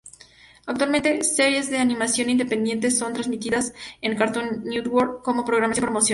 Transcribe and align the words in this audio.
Actualmente, 0.65 1.23
series 1.23 1.69
de 1.69 1.77
animación 1.77 2.31
independiente 2.31 2.89
son 2.89 3.13
transmitidas 3.13 3.71
en 4.01 4.17
Cartoon 4.17 4.63
Network 4.63 5.21
como 5.23 5.45
programación 5.45 5.85
promocionada. 5.85 6.09